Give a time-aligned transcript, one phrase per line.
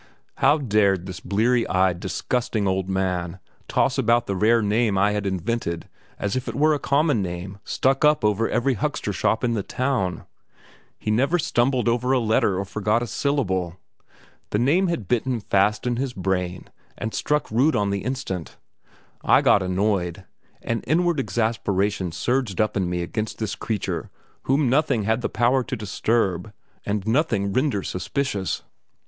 [0.37, 5.27] How dared this bleary eyed, disgusting old man toss about the rare name I had
[5.27, 9.53] invented as if it were a common name stuck up over every huckster shop in
[9.53, 10.25] the town?
[10.97, 13.77] He never stumbled over a letter or forgot a syllable.
[14.49, 18.57] The name had bitten fast in his brain and struck root on the instant.
[19.23, 20.25] I got annoyed;
[20.63, 24.09] an inward exasperation surged up in me against this creature
[24.45, 26.51] whom nothing had the power to disturb
[26.87, 28.63] and nothing render suspicious.